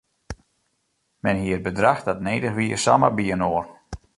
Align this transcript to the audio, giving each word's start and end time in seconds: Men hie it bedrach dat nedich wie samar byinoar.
Men 1.23 1.37
hie 1.41 1.55
it 1.57 1.65
bedrach 1.67 2.03
dat 2.07 2.23
nedich 2.27 2.57
wie 2.57 2.79
samar 2.85 3.13
byinoar. 3.17 3.65